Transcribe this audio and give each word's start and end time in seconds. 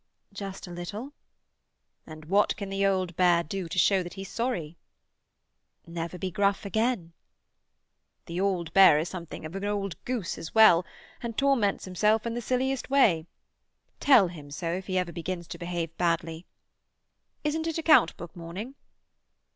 "Just 0.33 0.65
a 0.65 0.71
little." 0.71 1.13
"And 2.07 2.25
what 2.25 2.57
can 2.57 2.69
the 2.69 2.83
old 2.87 3.15
bear 3.15 3.43
do 3.43 3.67
to 3.69 3.77
show 3.77 4.01
that 4.01 4.15
he's 4.15 4.31
sorry?" 4.31 4.75
"Never 5.85 6.17
be 6.17 6.31
gruff 6.31 6.65
again." 6.65 7.13
"The 8.25 8.41
old 8.41 8.73
bear 8.73 8.97
is 8.97 9.09
sometimes 9.09 9.55
an 9.55 9.63
old 9.63 10.03
goose 10.05 10.39
as 10.39 10.55
well, 10.55 10.87
and 11.21 11.37
torments 11.37 11.85
himself 11.85 12.25
in 12.25 12.33
the 12.33 12.41
silliest 12.41 12.89
way. 12.89 13.27
Tell 13.99 14.27
him 14.29 14.49
so, 14.49 14.73
if 14.73 14.89
ever 14.89 15.09
he 15.11 15.21
begins 15.21 15.45
to 15.49 15.59
behave 15.59 15.95
badly. 15.97 16.47
Isn't 17.43 17.67
it 17.67 17.77
account 17.77 18.17
book 18.17 18.35
morning?" 18.35 18.73